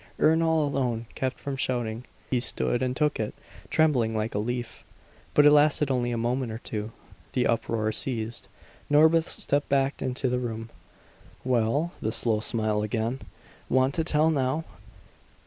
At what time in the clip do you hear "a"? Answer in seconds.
4.33-4.39, 6.09-6.17